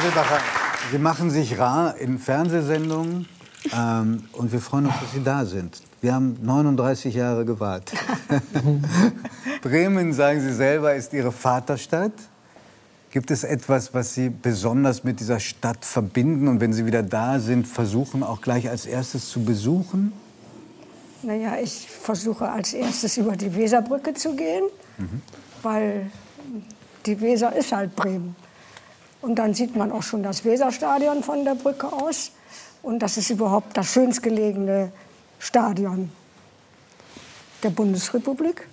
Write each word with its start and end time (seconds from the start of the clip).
Silbacher, 0.00 0.38
Sie 0.90 0.98
machen 0.98 1.30
sich 1.30 1.58
rar 1.58 1.96
in 1.98 2.18
Fernsehsendungen 2.18 3.28
ähm, 3.76 4.24
und 4.32 4.50
wir 4.50 4.60
freuen 4.60 4.86
uns, 4.86 4.94
dass 4.98 5.12
Sie 5.12 5.22
da 5.22 5.44
sind. 5.44 5.82
Wir 6.00 6.14
haben 6.14 6.38
39 6.40 7.14
Jahre 7.14 7.44
gewartet. 7.44 7.98
Bremen, 9.62 10.14
sagen 10.14 10.40
Sie 10.40 10.54
selber, 10.54 10.94
ist 10.94 11.12
Ihre 11.12 11.30
Vaterstadt. 11.30 12.12
Gibt 13.10 13.30
es 13.30 13.44
etwas, 13.44 13.92
was 13.92 14.14
Sie 14.14 14.30
besonders 14.30 15.04
mit 15.04 15.20
dieser 15.20 15.38
Stadt 15.38 15.84
verbinden 15.84 16.48
und 16.48 16.60
wenn 16.60 16.72
Sie 16.72 16.86
wieder 16.86 17.02
da 17.02 17.38
sind, 17.38 17.68
versuchen 17.68 18.22
auch 18.22 18.40
gleich 18.40 18.70
als 18.70 18.86
erstes 18.86 19.28
zu 19.28 19.44
besuchen? 19.44 20.12
Naja, 21.22 21.58
ich 21.62 21.86
versuche 21.90 22.48
als 22.48 22.72
erstes 22.72 23.18
über 23.18 23.36
die 23.36 23.54
Weserbrücke 23.54 24.14
zu 24.14 24.34
gehen, 24.34 24.64
mhm. 24.96 25.20
weil 25.62 26.10
die 27.04 27.20
Weser 27.20 27.54
ist 27.54 27.72
halt 27.72 27.94
Bremen. 27.94 28.34
Und 29.22 29.36
dann 29.36 29.54
sieht 29.54 29.76
man 29.76 29.92
auch 29.92 30.02
schon 30.02 30.22
das 30.22 30.44
Weserstadion 30.44 31.22
von 31.22 31.44
der 31.44 31.54
Brücke 31.54 31.92
aus. 31.92 32.32
Und 32.82 33.00
das 33.00 33.16
ist 33.16 33.30
überhaupt 33.30 33.76
das 33.76 33.92
schönst 33.92 34.22
gelegene 34.22 34.90
Stadion 35.38 36.10
der 37.62 37.70
Bundesrepublik. 37.70 38.66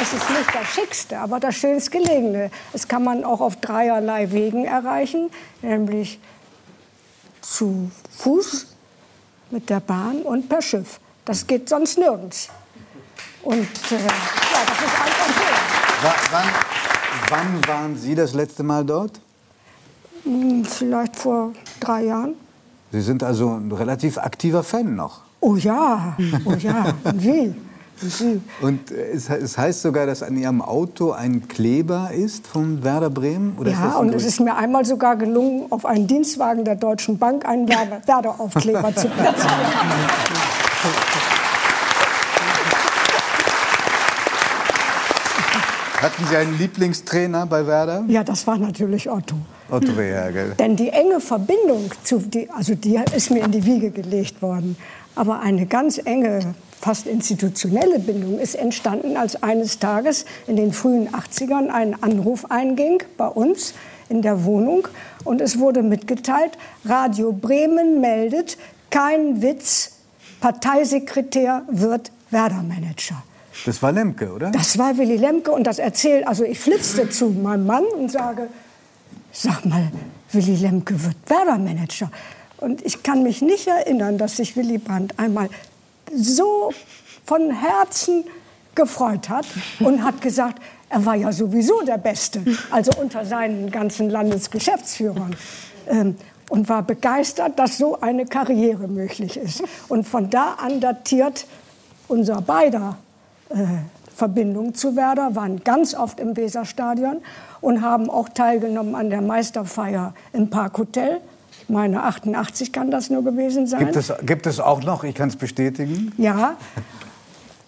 es 0.00 0.12
ist 0.12 0.30
nicht 0.30 0.54
das 0.54 0.66
Schickste, 0.68 1.18
aber 1.18 1.40
das 1.40 1.56
schönst 1.56 1.90
gelegene. 1.90 2.50
Es 2.72 2.88
kann 2.88 3.04
man 3.04 3.24
auch 3.24 3.40
auf 3.40 3.56
dreierlei 3.56 4.30
Wegen 4.32 4.64
erreichen, 4.64 5.30
nämlich 5.60 6.18
zu 7.42 7.90
Fuß, 8.16 8.66
mit 9.50 9.70
der 9.70 9.80
Bahn 9.80 10.22
und 10.22 10.48
per 10.48 10.62
Schiff. 10.62 11.00
Das 11.24 11.46
geht 11.46 11.68
sonst 11.68 11.98
nirgends. 11.98 12.48
Und 13.42 13.56
äh, 13.56 13.94
ja, 13.94 14.60
das 14.66 14.78
ist 14.78 15.00
einfach 15.00 15.28
so. 15.28 15.58
Wann, 16.32 16.46
wann 17.28 17.66
waren 17.66 17.96
Sie 17.96 18.14
das 18.14 18.34
letzte 18.34 18.62
Mal 18.62 18.84
dort? 18.84 19.20
Hm, 20.24 20.64
vielleicht 20.64 21.16
vor 21.16 21.52
drei 21.80 22.04
Jahren. 22.04 22.34
Sie 22.92 23.00
sind 23.00 23.22
also 23.22 23.50
ein 23.50 23.70
relativ 23.72 24.18
aktiver 24.18 24.62
Fan 24.62 24.94
noch. 24.94 25.22
Oh 25.40 25.56
ja, 25.56 26.16
oh 26.44 26.52
ja, 26.52 26.94
wie? 27.14 27.54
Und 28.60 28.92
es, 28.92 29.28
es, 29.28 29.58
heißt 29.58 29.82
sogar, 29.82 30.06
dass 30.06 30.22
an 30.22 30.36
Ihrem 30.36 30.62
Auto 30.62 31.10
ein 31.10 31.48
Kleber 31.48 32.10
ist 32.12 32.46
von 32.46 32.84
Werder 32.84 33.10
Bremen? 33.10 33.56
Oder 33.58 33.72
ja, 33.72 33.96
und 33.96 34.14
es 34.14 34.24
ist 34.24 34.40
mir 34.40 34.56
einmal 34.56 34.84
sogar 34.84 35.16
gelungen, 35.16 35.66
auf 35.70 35.84
einen 35.84 36.06
Dienstwagen 36.06 36.64
der 36.64 36.76
Deutschen 36.76 37.18
Bank 37.18 37.44
einen 37.44 37.68
Werder-Aufkleber 37.68 38.94
zu 38.94 39.08
platzieren. 39.16 39.52
Hatten 46.00 46.24
Sie 46.26 46.36
einen 46.36 46.56
Lieblingstrainer 46.56 47.46
bei 47.46 47.66
Werder? 47.66 48.04
Ja, 48.06 48.22
das 48.22 48.46
war 48.46 48.56
natürlich 48.56 49.10
Otto. 49.10 49.34
Otto 49.68 49.90
Rehagel. 49.92 50.54
Denn 50.58 50.76
die 50.76 50.90
enge 50.90 51.20
Verbindung, 51.20 51.90
zu, 52.04 52.18
die, 52.18 52.48
also 52.50 52.76
die 52.76 53.00
ist 53.16 53.32
mir 53.32 53.44
in 53.44 53.50
die 53.50 53.64
Wiege 53.64 53.90
gelegt 53.90 54.40
worden. 54.40 54.76
Aber 55.16 55.40
eine 55.40 55.66
ganz 55.66 55.98
enge, 55.98 56.54
fast 56.80 57.08
institutionelle 57.08 57.98
Bindung 57.98 58.38
ist 58.38 58.54
entstanden, 58.54 59.16
als 59.16 59.42
eines 59.42 59.80
Tages 59.80 60.24
in 60.46 60.54
den 60.54 60.72
frühen 60.72 61.08
80ern 61.08 61.66
ein 61.68 62.00
Anruf 62.00 62.48
einging 62.48 63.02
bei 63.16 63.26
uns 63.26 63.74
in 64.08 64.22
der 64.22 64.44
Wohnung. 64.44 64.86
Und 65.24 65.40
es 65.40 65.58
wurde 65.58 65.82
mitgeteilt, 65.82 66.52
Radio 66.84 67.32
Bremen 67.32 68.00
meldet, 68.00 68.56
kein 68.90 69.42
Witz, 69.42 69.96
Parteisekretär 70.40 71.62
wird 71.68 72.12
Werder-Manager. 72.30 73.24
Das 73.66 73.82
war 73.82 73.92
Lemke, 73.92 74.32
oder? 74.32 74.50
Das 74.50 74.78
war 74.78 74.96
Willy 74.98 75.16
Lemke 75.16 75.50
und 75.50 75.64
das 75.64 75.78
erzählt, 75.78 76.26
also 76.26 76.44
ich 76.44 76.58
flitzte 76.58 77.08
zu 77.08 77.30
meinem 77.30 77.66
Mann 77.66 77.84
und 77.84 78.10
sage, 78.10 78.48
sag 79.32 79.64
mal, 79.64 79.90
Willy 80.32 80.56
Lemke 80.56 81.02
wird 81.02 81.16
Werder-Manager. 81.26 82.10
Und 82.58 82.84
ich 82.84 83.02
kann 83.02 83.22
mich 83.22 83.40
nicht 83.40 83.66
erinnern, 83.66 84.18
dass 84.18 84.36
sich 84.36 84.56
Willy 84.56 84.78
Brandt 84.78 85.18
einmal 85.18 85.48
so 86.14 86.72
von 87.24 87.50
Herzen 87.50 88.24
gefreut 88.74 89.28
hat 89.28 89.46
und 89.80 90.02
hat 90.02 90.20
gesagt, 90.20 90.60
er 90.88 91.04
war 91.04 91.14
ja 91.14 91.32
sowieso 91.32 91.82
der 91.82 91.98
Beste, 91.98 92.42
also 92.70 92.90
unter 93.00 93.24
seinen 93.24 93.70
ganzen 93.70 94.08
Landesgeschäftsführern. 94.10 95.36
Ähm, 95.88 96.16
und 96.50 96.68
war 96.70 96.82
begeistert, 96.82 97.58
dass 97.58 97.76
so 97.76 98.00
eine 98.00 98.24
Karriere 98.24 98.88
möglich 98.88 99.36
ist. 99.36 99.62
Und 99.88 100.08
von 100.08 100.30
da 100.30 100.54
an 100.54 100.80
datiert 100.80 101.46
unser 102.08 102.40
beider 102.40 102.96
Verbindung 104.14 104.74
zu 104.74 104.96
Werder, 104.96 105.36
waren 105.36 105.62
ganz 105.62 105.94
oft 105.94 106.18
im 106.18 106.36
Weserstadion 106.36 107.18
und 107.60 107.82
haben 107.82 108.10
auch 108.10 108.28
teilgenommen 108.28 108.94
an 108.94 109.10
der 109.10 109.22
Meisterfeier 109.22 110.12
im 110.32 110.50
Parkhotel. 110.50 111.20
Ich 111.62 111.68
meine, 111.68 112.02
88 112.02 112.72
kann 112.72 112.90
das 112.90 113.10
nur 113.10 113.22
gewesen 113.22 113.66
sein. 113.66 113.80
Gibt 113.80 113.96
es, 113.96 114.12
gibt 114.22 114.46
es 114.46 114.58
auch 114.58 114.82
noch, 114.82 115.04
ich 115.04 115.14
kann 115.14 115.28
es 115.28 115.36
bestätigen. 115.36 116.12
Ja. 116.18 116.56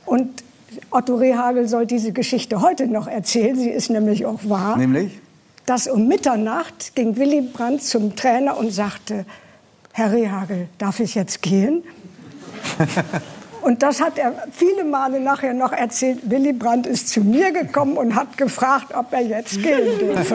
Und 0.06 0.42
Otto 0.91 1.14
Rehagel 1.14 1.68
soll 1.68 1.86
diese 1.86 2.12
Geschichte 2.12 2.60
heute 2.60 2.88
noch 2.88 3.06
erzählen. 3.06 3.56
Sie 3.56 3.70
ist 3.70 3.91
nämlich 3.91 4.26
auch 4.26 4.41
wahr. 4.44 4.76
Nämlich? 4.76 5.20
Dass 5.66 5.86
um 5.86 6.08
Mitternacht 6.08 6.97
ging 6.97 7.16
Willy 7.16 7.42
Brandt 7.42 7.82
zum 7.82 8.16
Trainer 8.16 8.56
und 8.56 8.72
sagte, 8.72 9.24
Herr 9.92 10.12
Rehagel, 10.12 10.68
darf 10.78 10.98
ich 10.98 11.14
jetzt 11.14 11.42
gehen? 11.42 11.84
Und 13.62 13.82
das 13.82 14.00
hat 14.00 14.19
er 14.19 14.32
viele 14.53 14.84
Male 14.84 15.21
nachher 15.21 15.54
noch 15.54 15.72
erzählt. 15.72 16.31
Willy 16.31 16.53
Brandt 16.53 16.87
ist 16.87 17.09
zu 17.09 17.21
mir 17.21 17.53
gekommen 17.53 17.97
und 17.97 18.15
hat 18.15 18.37
gefragt, 18.37 18.94
ob 18.94 19.12
er 19.12 19.21
jetzt 19.21 19.62
gehen 19.62 19.98
dürfe. 19.98 20.34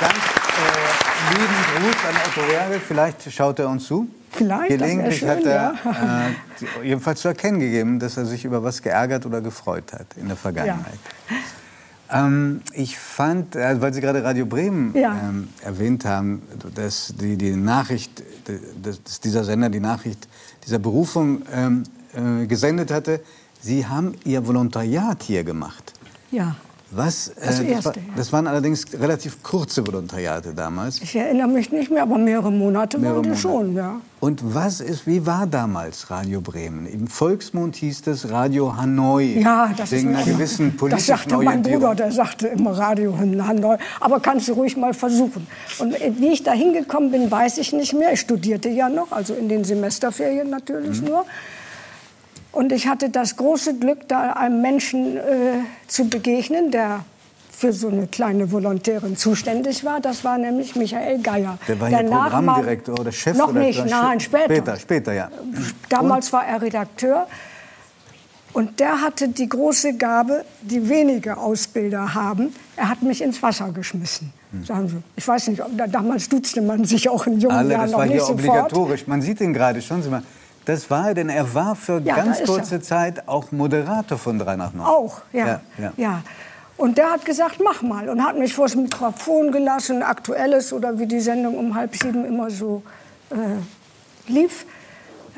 Ganz 0.00 0.14
äh, 0.14 1.34
lieben 1.34 1.54
Gruß 1.76 1.96
an 2.08 2.16
Otto 2.26 2.48
Wergel. 2.50 2.80
Vielleicht 2.80 3.32
schaut 3.32 3.58
er 3.58 3.68
uns 3.68 3.86
zu. 3.86 4.08
Vielleicht. 4.30 4.68
Gelegentlich 4.68 5.18
schön, 5.18 5.28
hat 5.28 5.44
er 5.44 5.74
ja. 5.84 6.28
äh, 6.82 6.86
jedenfalls 6.86 7.20
zu 7.20 7.28
erkennen 7.28 7.60
gegeben, 7.60 7.98
dass 7.98 8.16
er 8.16 8.24
sich 8.24 8.44
über 8.44 8.62
was 8.62 8.80
geärgert 8.80 9.26
oder 9.26 9.40
gefreut 9.40 9.92
hat 9.92 10.06
in 10.16 10.28
der 10.28 10.36
Vergangenheit. 10.36 10.98
Ja. 11.28 11.36
Ähm, 12.12 12.62
ich 12.72 12.98
fand, 12.98 13.54
äh, 13.56 13.80
weil 13.80 13.94
Sie 13.94 14.00
gerade 14.00 14.24
Radio 14.24 14.46
Bremen 14.46 14.94
ja. 14.96 15.16
ähm, 15.28 15.48
erwähnt 15.62 16.04
haben, 16.04 16.42
dass 16.74 17.14
die, 17.20 17.36
die 17.36 17.52
Nachricht, 17.52 18.22
dass 18.82 19.20
dieser 19.20 19.44
Sender 19.44 19.68
die 19.68 19.80
Nachricht 19.80 20.28
dieser 20.66 20.78
Berufung 20.78 21.42
ähm, 21.52 21.84
äh, 22.14 22.46
gesendet 22.46 22.90
hatte, 22.90 23.20
Sie 23.60 23.86
haben 23.86 24.14
Ihr 24.24 24.46
Volontariat 24.46 25.22
hier 25.22 25.44
gemacht. 25.44 25.92
Ja. 26.30 26.56
Was, 26.92 27.28
äh, 27.28 27.34
das, 27.36 27.60
erste, 27.60 27.64
das, 27.72 27.84
war, 27.84 27.94
das, 28.16 28.32
waren 28.32 28.46
allerdings 28.48 28.84
relativ 28.92 29.42
kurze 29.44 29.86
Volontariate 29.86 30.52
damals. 30.54 31.00
Ich 31.00 31.14
erinnere 31.14 31.46
mich 31.46 31.70
nicht 31.70 31.88
mehr, 31.88 32.02
aber 32.02 32.18
mehrere 32.18 32.50
Monate 32.50 32.98
mehrere 32.98 33.16
waren 33.16 33.22
die 33.22 33.28
Monate. 33.28 33.42
schon, 33.42 33.76
ja. 33.76 34.00
Und 34.18 34.54
was 34.54 34.80
ist, 34.80 35.06
wie 35.06 35.24
war 35.24 35.46
damals 35.46 36.10
Radio 36.10 36.40
Bremen? 36.40 36.86
Im 36.86 37.06
Volksmund 37.06 37.76
hieß 37.76 38.06
es 38.08 38.30
Radio 38.30 38.76
Hanoi. 38.76 39.40
Ja, 39.40 39.72
das 39.76 39.92
wegen 39.92 40.10
ist 40.10 40.16
einer 40.16 40.32
gewissen 40.32 40.76
politischen 40.76 41.12
Das 41.12 41.20
sagte 41.20 41.36
mein 41.38 41.62
Bruder, 41.62 41.94
der 41.94 42.10
sagte 42.10 42.48
immer 42.48 42.76
Radio 42.76 43.16
Hanoi. 43.16 43.76
Aber 44.00 44.18
kannst 44.18 44.48
du 44.48 44.54
ruhig 44.54 44.76
mal 44.76 44.92
versuchen. 44.92 45.46
Und 45.78 45.94
wie 46.18 46.32
ich 46.32 46.42
da 46.42 46.52
hingekommen 46.52 47.12
bin, 47.12 47.30
weiß 47.30 47.58
ich 47.58 47.72
nicht 47.72 47.94
mehr. 47.94 48.12
Ich 48.12 48.20
studierte 48.20 48.68
ja 48.68 48.88
noch, 48.88 49.12
also 49.12 49.32
in 49.34 49.48
den 49.48 49.62
Semesterferien 49.62 50.50
natürlich 50.50 51.00
mhm. 51.00 51.08
nur. 51.08 51.24
Und 52.52 52.72
ich 52.72 52.88
hatte 52.88 53.10
das 53.10 53.36
große 53.36 53.78
Glück, 53.78 54.08
da 54.08 54.32
einem 54.32 54.60
Menschen 54.60 55.16
äh, 55.16 55.20
zu 55.86 56.08
begegnen, 56.08 56.70
der 56.70 57.04
für 57.60 57.72
so 57.72 57.88
eine 57.88 58.06
kleine 58.06 58.50
Volontärin 58.50 59.16
zuständig 59.16 59.84
war. 59.84 60.00
Das 60.00 60.24
war 60.24 60.38
nämlich 60.38 60.74
Michael 60.76 61.20
Geier. 61.20 61.58
Der 61.68 61.78
war 61.78 61.90
der 61.90 62.04
Programmdirektor 62.04 62.98
oder 62.98 63.12
Chef? 63.12 63.36
Noch 63.36 63.52
nicht, 63.52 63.84
nein, 63.84 64.18
später. 64.18 64.44
Später, 64.46 64.76
später 64.76 65.12
ja. 65.12 65.28
Damals 65.90 66.26
Und? 66.26 66.32
war 66.32 66.46
er 66.46 66.62
Redakteur. 66.62 67.26
Und 68.52 68.80
der 68.80 69.00
hatte 69.00 69.28
die 69.28 69.48
große 69.48 69.96
Gabe, 69.96 70.44
die 70.62 70.88
wenige 70.88 71.36
Ausbilder 71.36 72.14
haben. 72.14 72.52
Er 72.76 72.88
hat 72.88 73.02
mich 73.02 73.22
ins 73.22 73.40
Wasser 73.42 73.70
geschmissen. 73.72 74.32
Hm. 74.50 74.64
Sagen 74.64 74.88
Sie. 74.88 74.96
Ich 75.14 75.28
weiß 75.28 75.48
nicht, 75.48 75.62
damals 75.88 76.28
duzte 76.28 76.62
man 76.62 76.84
sich 76.84 77.08
auch 77.08 77.26
in 77.26 77.38
jungen 77.38 77.56
Alle, 77.56 77.74
Jahren 77.74 77.90
noch 77.90 78.04
nicht 78.06 78.20
sofort. 78.20 78.38
Das 78.38 78.46
war 78.46 78.54
hier 78.54 78.64
obligatorisch. 78.64 79.06
Man 79.06 79.22
sieht 79.22 79.40
ihn 79.40 79.52
gerade, 79.52 79.80
schauen 79.80 80.02
Sie 80.02 80.08
mal. 80.08 80.22
Das 80.64 80.90
war 80.90 81.08
er, 81.08 81.14
denn 81.14 81.28
er 81.28 81.54
war 81.54 81.74
für 81.74 82.00
ja, 82.00 82.16
ganz 82.16 82.42
kurze. 82.42 82.80
Zeit 82.80 83.28
auch 83.28 83.50
Moderator 83.50 84.18
von 84.18 84.38
3 84.38 84.56
nach 84.56 84.72
9. 84.72 84.86
Auch, 84.86 85.22
ja. 85.32 85.60
ja, 85.78 85.92
ja. 85.96 86.22
Und 86.76 86.96
der 86.96 87.10
hat 87.10 87.24
gesagt, 87.24 87.60
mach 87.62 87.82
mal. 87.82 88.08
Und 88.08 88.24
hat 88.24 88.38
mich 88.38 88.54
vor 88.54 88.66
das 88.66 88.76
Mikrofon 88.76 89.52
gelassen, 89.52 90.02
aktuelles 90.02 90.72
oder 90.72 90.98
wie 90.98 91.06
die 91.06 91.20
Sendung 91.20 91.58
um 91.58 91.74
halb 91.74 91.94
sieben 91.96 92.24
immer 92.24 92.50
so 92.50 92.82
äh, 93.30 94.30
lief. 94.30 94.66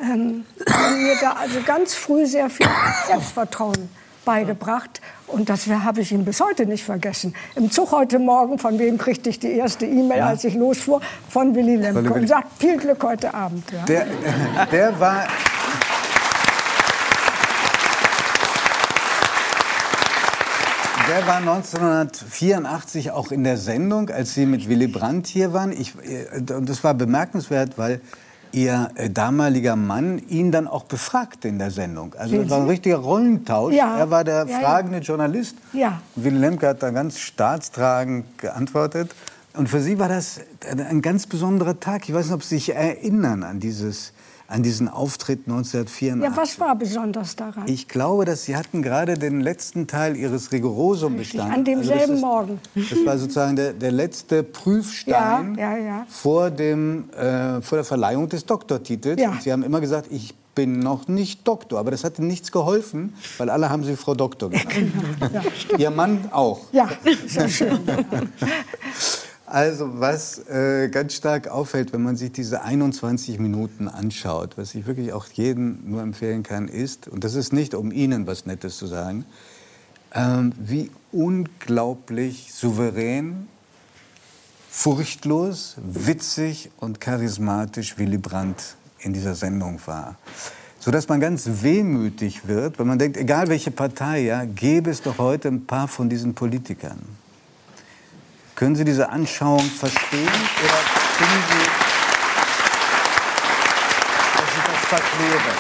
Ähm, 0.00 0.44
mir 0.58 1.16
da 1.20 1.32
also 1.32 1.60
ganz 1.64 1.94
früh 1.94 2.26
sehr 2.26 2.48
viel 2.48 2.66
Selbstvertrauen 3.06 3.88
beigebracht. 4.24 5.00
Und 5.26 5.48
das 5.48 5.66
habe 5.66 6.00
ich 6.00 6.12
ihm 6.12 6.24
bis 6.24 6.40
heute 6.40 6.66
nicht 6.66 6.84
vergessen. 6.84 7.34
Im 7.54 7.70
Zug 7.70 7.92
heute 7.92 8.18
Morgen, 8.18 8.58
von 8.58 8.78
wem 8.78 8.98
kriegte 8.98 9.30
ich 9.30 9.38
die 9.38 9.52
erste 9.52 9.86
E-Mail, 9.86 10.18
ja. 10.18 10.26
als 10.26 10.44
ich 10.44 10.54
losfuhr? 10.54 11.00
Von 11.28 11.54
Willy 11.54 11.76
Lemke. 11.76 12.12
Und 12.12 12.28
sagt, 12.28 12.48
viel 12.58 12.76
Glück 12.76 13.02
heute 13.02 13.32
Abend. 13.34 13.64
Ja. 13.72 13.84
Der, 13.84 14.06
der 14.70 15.00
war... 15.00 15.26
Der 21.08 21.26
war 21.26 21.38
1984 21.38 23.10
auch 23.10 23.32
in 23.32 23.42
der 23.42 23.56
Sendung, 23.56 24.08
als 24.08 24.34
Sie 24.34 24.46
mit 24.46 24.68
Willy 24.68 24.86
Brandt 24.86 25.26
hier 25.26 25.52
waren. 25.52 25.72
Ich, 25.72 25.94
äh, 25.96 26.40
das 26.40 26.84
war 26.84 26.94
bemerkenswert, 26.94 27.76
weil 27.76 28.00
Ihr 28.52 28.90
äh, 28.96 29.08
damaliger 29.08 29.76
Mann 29.76 30.22
ihn 30.28 30.52
dann 30.52 30.68
auch 30.68 30.84
befragte 30.84 31.48
in 31.48 31.58
der 31.58 31.70
Sendung. 31.70 32.14
Also 32.18 32.36
das 32.36 32.50
war 32.50 32.60
ein 32.60 32.68
richtiger 32.68 32.98
Rollentausch. 32.98 33.74
Ja. 33.74 33.98
Er 33.98 34.10
war 34.10 34.24
der 34.24 34.46
ja, 34.46 34.60
fragende 34.60 34.98
ja. 34.98 35.02
Journalist. 35.02 35.56
Ja. 35.72 36.02
Willy 36.16 36.38
Lemke 36.38 36.68
hat 36.68 36.82
da 36.82 36.90
ganz 36.90 37.18
staatstragend 37.18 38.38
geantwortet. 38.38 39.14
Und 39.54 39.68
für 39.68 39.80
Sie 39.80 39.98
war 39.98 40.08
das 40.08 40.40
ein 40.66 41.02
ganz 41.02 41.26
besonderer 41.26 41.78
Tag. 41.80 42.08
Ich 42.08 42.14
weiß 42.14 42.26
nicht, 42.26 42.34
ob 42.34 42.42
Sie 42.42 42.56
sich 42.56 42.74
erinnern 42.74 43.42
an 43.42 43.60
dieses 43.60 44.12
an 44.52 44.62
diesen 44.62 44.88
Auftritt 44.88 45.48
1984. 45.48 46.22
Ja, 46.22 46.36
was 46.36 46.60
war 46.60 46.76
besonders 46.76 47.36
daran? 47.36 47.64
Ich 47.66 47.88
glaube, 47.88 48.24
dass 48.24 48.44
Sie 48.44 48.54
hatten 48.54 48.82
gerade 48.82 49.14
den 49.14 49.40
letzten 49.40 49.86
Teil 49.86 50.16
Ihres 50.16 50.52
Rigorosum 50.52 51.16
bestanden. 51.16 51.52
An 51.52 51.64
demselben 51.64 52.12
also 52.12 52.26
Morgen. 52.26 52.60
Das 52.74 53.06
war 53.06 53.18
sozusagen 53.18 53.56
der, 53.56 53.72
der 53.72 53.92
letzte 53.92 54.42
Prüfstein 54.42 55.54
ja, 55.56 55.76
ja, 55.76 55.78
ja. 55.78 56.06
Vor, 56.08 56.50
dem, 56.50 57.10
äh, 57.10 57.62
vor 57.62 57.78
der 57.78 57.84
Verleihung 57.84 58.28
des 58.28 58.44
Doktortitels. 58.44 59.20
Sie 59.40 59.52
haben 59.52 59.62
immer 59.62 59.80
gesagt, 59.80 60.08
ich 60.10 60.34
bin 60.54 60.80
noch 60.80 61.08
nicht 61.08 61.48
Doktor. 61.48 61.78
Aber 61.78 61.90
das 61.90 62.04
hat 62.04 62.18
Ihnen 62.18 62.28
nichts 62.28 62.52
geholfen, 62.52 63.14
weil 63.38 63.48
alle 63.48 63.70
haben 63.70 63.84
Sie 63.84 63.96
Frau 63.96 64.14
Doktor 64.14 64.50
genannt. 64.50 64.68
Genau. 64.70 65.32
Ja, 65.32 65.78
Ihr 65.78 65.90
Mann 65.90 66.28
auch. 66.30 66.60
Ja, 66.72 66.90
sehr 67.26 67.48
schön. 67.48 67.78
Also 69.52 70.00
was 70.00 70.48
äh, 70.48 70.88
ganz 70.88 71.12
stark 71.12 71.48
auffällt, 71.48 71.92
wenn 71.92 72.02
man 72.02 72.16
sich 72.16 72.32
diese 72.32 72.62
21 72.62 73.38
Minuten 73.38 73.86
anschaut, 73.86 74.56
was 74.56 74.74
ich 74.74 74.86
wirklich 74.86 75.12
auch 75.12 75.26
jedem 75.26 75.90
nur 75.90 76.00
empfehlen 76.00 76.42
kann, 76.42 76.68
ist, 76.68 77.06
und 77.06 77.22
das 77.22 77.34
ist 77.34 77.52
nicht, 77.52 77.74
um 77.74 77.92
Ihnen 77.92 78.26
was 78.26 78.46
Nettes 78.46 78.78
zu 78.78 78.86
sagen, 78.86 79.26
ähm, 80.14 80.54
wie 80.58 80.90
unglaublich 81.12 82.54
souverän, 82.54 83.46
furchtlos, 84.70 85.76
witzig 85.84 86.70
und 86.78 87.02
charismatisch 87.02 87.98
Willy 87.98 88.16
Brandt 88.16 88.76
in 89.00 89.12
dieser 89.12 89.34
Sendung 89.34 89.78
war. 89.84 90.16
Sodass 90.78 91.10
man 91.10 91.20
ganz 91.20 91.46
wehmütig 91.60 92.48
wird, 92.48 92.78
wenn 92.78 92.86
man 92.86 92.98
denkt, 92.98 93.18
egal 93.18 93.48
welche 93.48 93.70
Partei, 93.70 94.22
ja, 94.22 94.46
gäbe 94.46 94.88
es 94.88 95.02
doch 95.02 95.18
heute 95.18 95.48
ein 95.48 95.66
paar 95.66 95.88
von 95.88 96.08
diesen 96.08 96.32
Politikern. 96.32 97.20
Können 98.62 98.76
Sie 98.76 98.84
diese 98.84 99.08
Anschauung 99.08 99.58
verstehen 99.58 100.22
oder 100.22 100.78
finden 101.18 101.42
Sie, 101.50 101.66
dass 104.38 104.50
ich 104.56 104.64
das 104.70 104.84
verkläre? 104.88 105.56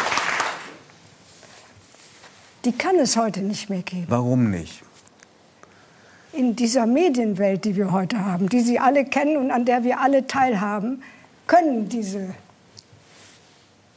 Die 2.64 2.70
kann 2.70 2.96
es 3.00 3.16
heute 3.16 3.40
nicht 3.40 3.68
mehr 3.68 3.82
geben. 3.82 4.06
Warum 4.06 4.50
nicht? 4.50 4.84
In 6.32 6.54
dieser 6.54 6.86
Medienwelt, 6.86 7.64
die 7.64 7.74
wir 7.74 7.90
heute 7.90 8.24
haben, 8.24 8.48
die 8.48 8.60
Sie 8.60 8.78
alle 8.78 9.04
kennen 9.04 9.36
und 9.36 9.50
an 9.50 9.64
der 9.64 9.82
wir 9.82 9.98
alle 9.98 10.28
teilhaben, 10.28 11.02
können 11.48 11.88
diese 11.88 12.36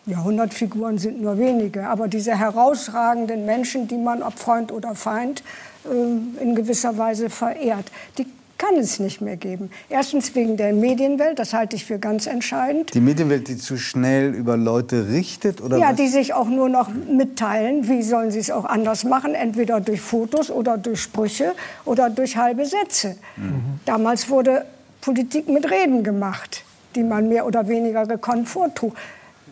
Jahrhundertfiguren 0.08 0.98
sind 0.98 1.22
nur 1.22 1.38
wenige, 1.38 1.88
aber 1.88 2.08
diese 2.08 2.36
herausragenden 2.36 3.46
Menschen, 3.46 3.88
die 3.88 3.98
man, 3.98 4.24
ob 4.24 4.40
Freund 4.40 4.72
oder 4.72 4.96
Feind, 4.96 5.44
äh, 5.84 6.42
in 6.42 6.56
gewisser 6.56 6.98
Weise 6.98 7.30
verehrt, 7.30 7.92
die 8.18 8.26
kann 8.66 8.78
es 8.78 9.00
nicht 9.00 9.22
mehr 9.22 9.38
geben. 9.38 9.70
Erstens 9.90 10.34
wegen 10.36 10.58
der 10.58 10.74
Medienwelt, 10.74 11.40
das 11.40 11.54
halte 11.54 11.76
ich 11.76 11.86
für 11.86 12.00
ganz 12.00 12.26
entscheidend. 12.28 12.94
Die 12.94 13.00
Medienwelt, 13.00 13.48
die 13.48 13.58
zu 13.58 13.78
schnell 13.78 14.34
über 14.34 14.58
Leute 14.58 15.10
richtet? 15.10 15.62
Oder 15.62 15.78
ja, 15.78 15.90
was? 15.90 15.96
die 15.98 16.08
sich 16.08 16.34
auch 16.34 16.48
nur 16.48 16.70
noch 16.70 16.90
mitteilen. 16.90 17.88
Wie 17.88 18.02
sollen 18.02 18.32
sie 18.32 18.40
es 18.40 18.52
auch 18.52 18.66
anders 18.66 19.04
machen? 19.04 19.36
Entweder 19.36 19.82
durch 19.82 20.02
Fotos 20.02 20.50
oder 20.50 20.78
durch 20.78 21.02
Sprüche 21.02 21.54
oder 21.86 22.10
durch 22.10 22.38
halbe 22.38 22.66
Sätze. 22.66 23.18
Mhm. 23.38 23.80
Damals 23.86 24.30
wurde 24.30 24.66
Politik 25.02 25.48
mit 25.48 25.70
Reden 25.70 26.04
gemacht, 26.04 26.64
die 26.96 27.04
man 27.04 27.28
mehr 27.28 27.46
oder 27.46 27.68
weniger 27.68 28.06
gekonnt 28.06 28.50
vortrug. 28.50 28.96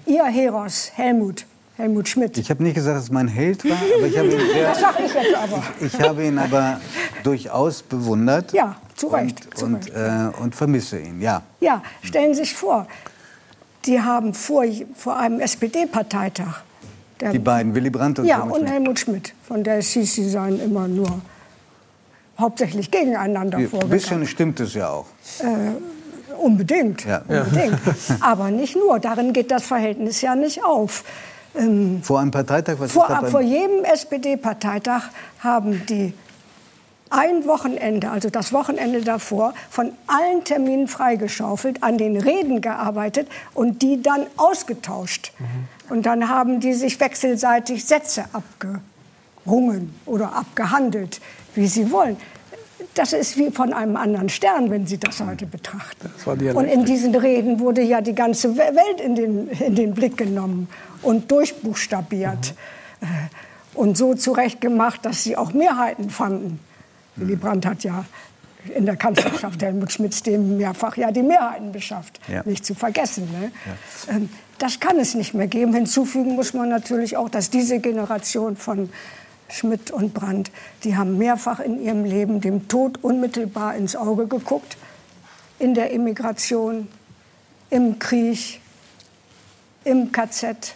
Ihr 0.05 0.25
Heros, 0.25 0.91
Helmut, 0.95 1.45
Helmut 1.77 2.07
Schmidt. 2.07 2.37
Ich 2.37 2.49
habe 2.49 2.63
nicht 2.63 2.75
gesagt, 2.75 2.97
dass 2.97 3.05
es 3.05 3.11
mein 3.11 3.27
Held 3.27 3.63
war, 3.63 3.77
aber 3.97 4.07
ich 4.07 4.17
habe 4.17 4.27
ihn 4.29 4.39
sehr, 4.53 4.69
das 4.69 4.79
sag 4.79 4.99
ich 4.99 5.13
jetzt 5.13 5.35
aber. 5.35 5.63
Ich, 5.79 5.93
ich 5.93 6.01
habe 6.01 6.25
ihn 6.25 6.37
aber 6.37 6.81
durchaus 7.23 7.81
bewundert. 7.81 8.51
Ja, 8.53 8.75
zu 9.03 9.07
Recht. 9.09 9.45
Und, 9.45 9.57
zu 9.57 9.65
und, 9.65 9.75
Recht. 9.75 9.89
Äh, 9.95 10.41
und 10.41 10.55
vermisse 10.55 10.99
ihn, 10.99 11.21
ja. 11.21 11.41
Ja, 11.59 11.81
stellen 12.01 12.33
Sie 12.33 12.41
sich 12.41 12.53
vor, 12.53 12.87
die 13.85 14.01
haben 14.01 14.33
vor, 14.33 14.63
vor 14.95 15.17
einem 15.17 15.39
SPD-Parteitag. 15.39 16.61
Die 17.31 17.39
beiden, 17.39 17.73
Willy 17.73 17.89
Brandt 17.89 18.19
und 18.19 18.25
Ja, 18.25 18.39
Helmut 18.39 18.59
und 18.59 18.67
Helmut 18.67 18.99
Schmidt. 18.99 19.33
Von 19.47 19.63
der 19.63 19.77
es 19.77 19.91
hieß, 19.91 20.15
sie 20.15 20.29
seien 20.29 20.59
immer 20.59 20.89
nur 20.89 21.21
hauptsächlich 22.37 22.91
gegeneinander 22.91 23.59
ja, 23.59 23.67
vorgegangen. 23.69 23.93
Ein 23.93 23.97
bisschen 23.97 24.27
stimmt 24.27 24.59
es 24.59 24.73
ja 24.73 24.89
auch. 24.89 25.05
Äh, 25.39 26.33
unbedingt, 26.35 27.05
ja. 27.05 27.21
unbedingt. 27.27 27.79
Aber 28.19 28.51
nicht 28.51 28.75
nur, 28.75 28.99
darin 28.99 29.31
geht 29.31 29.51
das 29.51 29.63
Verhältnis 29.63 30.21
ja 30.21 30.35
nicht 30.35 30.65
auf. 30.65 31.05
Ähm, 31.55 32.01
vor 32.03 32.19
einem 32.19 32.31
Parteitag? 32.31 32.75
Was 32.79 32.91
vor, 32.91 33.07
vor 33.27 33.41
jedem 33.41 33.85
SPD-Parteitag 33.85 35.03
haben 35.39 35.85
die 35.87 36.13
ein 37.13 37.45
Wochenende, 37.45 38.09
also 38.09 38.29
das 38.29 38.51
Wochenende 38.53 39.01
davor, 39.01 39.53
von 39.69 39.91
allen 40.07 40.43
Terminen 40.43 40.87
freigeschaufelt, 40.87 41.83
an 41.83 41.97
den 41.97 42.17
Reden 42.17 42.59
gearbeitet 42.59 43.27
und 43.53 43.81
die 43.83 44.01
dann 44.01 44.25
ausgetauscht. 44.35 45.31
Mhm. 45.37 45.93
Und 45.95 46.05
dann 46.07 46.27
haben 46.27 46.59
die 46.59 46.73
sich 46.73 46.99
wechselseitig 46.99 47.85
Sätze 47.85 48.25
abgerungen 48.33 49.93
oder 50.05 50.35
abgehandelt, 50.35 51.21
wie 51.53 51.67
sie 51.67 51.91
wollen. 51.91 52.17
Das 52.95 53.13
ist 53.13 53.37
wie 53.37 53.51
von 53.51 53.73
einem 53.73 53.95
anderen 53.95 54.29
Stern, 54.29 54.69
wenn 54.69 54.85
Sie 54.85 54.97
das 54.97 55.19
heute 55.19 55.45
betrachten. 55.45 56.11
Das 56.15 56.55
und 56.55 56.65
in 56.65 56.85
diesen 56.85 57.15
Reden 57.15 57.59
wurde 57.59 57.81
ja 57.81 58.01
die 58.01 58.13
ganze 58.13 58.55
Welt 58.57 59.01
in 59.03 59.15
den, 59.15 59.47
in 59.49 59.75
den 59.75 59.93
Blick 59.93 60.17
genommen 60.17 60.67
und 61.01 61.31
durchbuchstabiert. 61.31 62.53
Mhm. 63.01 63.07
Und 63.73 63.97
so 63.97 64.13
zurechtgemacht, 64.13 65.03
dass 65.05 65.23
sie 65.23 65.35
auch 65.35 65.53
Mehrheiten 65.53 66.11
fanden. 66.11 66.59
Willy 67.15 67.35
Brandt 67.35 67.65
hat 67.65 67.83
ja 67.83 68.05
in 68.75 68.85
der 68.85 68.95
Kanzlerschaft 68.95 69.61
Helmut 69.61 69.91
Schmidts 69.91 70.23
dem 70.23 70.57
mehrfach 70.57 70.95
ja 70.97 71.11
die 71.11 71.23
Mehrheiten 71.23 71.71
beschafft. 71.71 72.19
Ja. 72.27 72.43
Nicht 72.45 72.65
zu 72.65 72.75
vergessen. 72.75 73.29
Ne? 73.31 73.51
Ja. 74.07 74.15
Ähm, 74.15 74.29
das 74.57 74.79
kann 74.79 74.97
es 74.99 75.15
nicht 75.15 75.33
mehr 75.33 75.47
geben. 75.47 75.73
Hinzufügen 75.73 76.35
muss 76.35 76.53
man 76.53 76.69
natürlich 76.69 77.17
auch, 77.17 77.29
dass 77.29 77.49
diese 77.49 77.79
Generation 77.79 78.55
von 78.55 78.89
Schmidt 79.49 79.91
und 79.91 80.13
Brandt, 80.13 80.51
die 80.83 80.95
haben 80.95 81.17
mehrfach 81.17 81.59
in 81.59 81.81
ihrem 81.81 82.05
Leben 82.05 82.41
dem 82.41 82.67
Tod 82.67 83.03
unmittelbar 83.03 83.75
ins 83.75 83.95
Auge 83.95 84.27
geguckt. 84.27 84.77
In 85.59 85.73
der 85.73 85.91
Immigration, 85.91 86.87
im 87.69 87.99
Krieg, 87.99 88.61
im 89.83 90.11
KZ. 90.11 90.75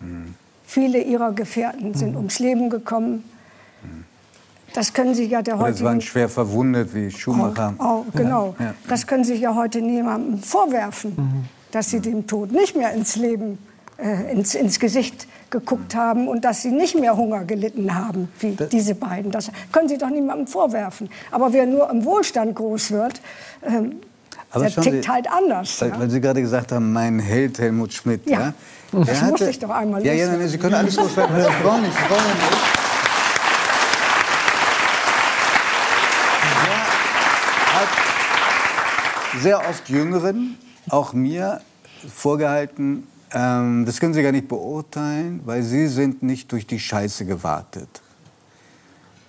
Mhm. 0.00 0.34
Viele 0.64 1.02
ihrer 1.02 1.32
Gefährten 1.32 1.94
sind 1.94 2.10
mhm. 2.10 2.16
ums 2.16 2.38
Leben 2.38 2.70
gekommen. 2.70 3.24
Das 4.74 4.92
können 4.92 5.14
Sie 5.14 5.24
ja 5.24 5.42
der 5.42 5.58
heute. 5.58 5.72
Es 5.72 5.82
waren 5.82 6.00
schwer 6.00 6.28
verwundet 6.28 6.94
wie 6.94 7.10
Schumacher. 7.10 7.74
Auch, 7.78 7.84
auch, 7.84 8.04
genau. 8.14 8.54
Ja. 8.58 8.74
Das 8.88 9.06
können 9.06 9.24
Sie 9.24 9.34
ja 9.34 9.54
heute 9.54 9.80
niemandem 9.80 10.42
vorwerfen, 10.42 11.14
mhm. 11.16 11.44
dass 11.70 11.90
Sie 11.90 12.00
dem 12.00 12.26
Tod 12.26 12.52
nicht 12.52 12.76
mehr 12.76 12.92
ins 12.92 13.16
Leben, 13.16 13.58
äh, 13.96 14.32
ins, 14.32 14.54
ins 14.54 14.78
Gesicht 14.78 15.26
geguckt 15.50 15.94
haben 15.94 16.28
und 16.28 16.44
dass 16.44 16.62
sie 16.62 16.70
nicht 16.70 16.98
mehr 16.98 17.16
Hunger 17.16 17.44
gelitten 17.44 17.94
haben 17.94 18.28
wie 18.40 18.54
das 18.54 18.68
diese 18.68 18.94
beiden. 18.94 19.30
Das 19.30 19.50
können 19.72 19.88
Sie 19.88 19.98
doch 19.98 20.10
niemandem 20.10 20.46
vorwerfen. 20.46 21.08
Aber 21.30 21.52
wer 21.52 21.66
nur 21.66 21.90
im 21.90 22.04
Wohlstand 22.04 22.54
groß 22.54 22.90
wird, 22.90 23.20
ähm, 23.66 23.96
der 24.54 24.70
tickt 24.70 25.04
Sie, 25.04 25.10
halt 25.10 25.30
anders. 25.30 25.80
Weil, 25.80 25.88
ja? 25.90 26.00
weil 26.00 26.10
Sie 26.10 26.20
gerade 26.20 26.40
gesagt 26.40 26.72
haben, 26.72 26.92
mein 26.92 27.18
Held 27.18 27.58
Helmut 27.58 27.92
Schmidt. 27.92 28.28
Ja, 28.28 28.40
ja? 28.40 28.54
das 28.92 29.22
hatte, 29.22 29.32
muss 29.32 29.40
ich 29.42 29.58
doch 29.58 29.70
einmal 29.70 30.04
ja, 30.04 30.12
ja, 30.12 30.46
Sie 30.46 30.58
können 30.58 30.74
alles 30.74 30.96
loswerden. 30.96 31.36
Sie 31.36 31.62
brauchen 31.62 31.82
nicht. 31.82 31.94
Sie 31.94 32.08
brauchen 32.08 32.24
nicht. 32.24 32.77
Sehr 39.38 39.68
oft 39.68 39.88
Jüngeren, 39.88 40.56
auch 40.88 41.12
mir, 41.12 41.60
vorgehalten, 42.14 43.06
ähm, 43.32 43.84
das 43.84 44.00
können 44.00 44.14
Sie 44.14 44.22
gar 44.22 44.32
nicht 44.32 44.48
beurteilen, 44.48 45.40
weil 45.44 45.62
Sie 45.62 45.88
sind 45.88 46.22
nicht 46.22 46.50
durch 46.52 46.66
die 46.66 46.78
Scheiße 46.78 47.24
gewartet. 47.24 48.02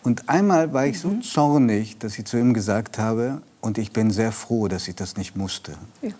Und 0.04 0.30
einmal 0.30 0.74
war 0.74 0.86
ich 0.86 1.00
so 1.00 1.10
mhm. 1.10 1.22
zornig, 1.22 1.98
dass 2.00 2.18
ich 2.18 2.26
zu 2.26 2.38
ihm 2.38 2.54
gesagt 2.54 2.98
habe, 2.98 3.42
und 3.62 3.78
ich 3.78 3.92
bin 3.92 4.10
sehr 4.10 4.32
froh, 4.32 4.70
dass 4.70 4.88
ich 4.88 4.96
das 4.96 5.18
nicht 5.18 5.36
musste. 5.36 5.74
Ja. 6.02 6.12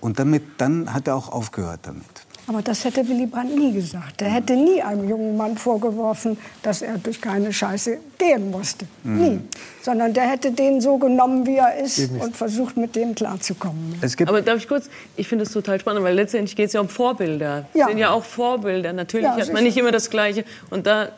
Und 0.00 0.18
damit, 0.18 0.42
dann 0.58 0.92
hat 0.92 1.06
er 1.06 1.14
auch 1.14 1.30
aufgehört 1.30 1.80
damit. 1.84 2.04
Aber 2.46 2.60
das 2.60 2.84
hätte 2.84 3.08
Willy 3.08 3.26
Brandt 3.26 3.56
nie 3.56 3.72
gesagt. 3.72 4.20
Er 4.20 4.28
hätte 4.28 4.54
nie 4.54 4.82
einem 4.82 5.08
jungen 5.08 5.36
Mann 5.36 5.56
vorgeworfen, 5.56 6.36
dass 6.62 6.82
er 6.82 6.98
durch 6.98 7.20
keine 7.20 7.52
Scheiße 7.52 7.98
gehen 8.18 8.50
musste. 8.50 8.86
Mhm. 9.02 9.18
Nie. 9.18 9.40
Sondern 9.82 10.12
der 10.12 10.24
hätte 10.24 10.52
den 10.52 10.80
so 10.80 10.98
genommen, 10.98 11.46
wie 11.46 11.56
er 11.56 11.78
ist 11.78 12.10
und 12.20 12.36
versucht, 12.36 12.76
mit 12.76 12.96
dem 12.96 13.14
klarzukommen. 13.14 13.98
Aber 14.26 14.42
darf 14.42 14.58
ich 14.58 14.68
kurz? 14.68 14.90
Ich 15.16 15.26
finde 15.26 15.44
es 15.44 15.52
total 15.52 15.80
spannend, 15.80 16.04
weil 16.04 16.14
letztendlich 16.14 16.54
geht 16.54 16.66
es 16.66 16.74
ja 16.74 16.80
um 16.80 16.88
Vorbilder. 16.88 17.66
Ja. 17.72 17.88
sind 17.88 17.98
ja 17.98 18.10
auch 18.10 18.24
Vorbilder. 18.24 18.92
Natürlich 18.92 19.26
ja, 19.26 19.36
hat 19.36 19.52
man 19.52 19.64
nicht 19.64 19.76
immer 19.76 19.92
das 19.92 20.10
Gleiche. 20.10 20.44
Und 20.70 20.86
da, 20.86 21.08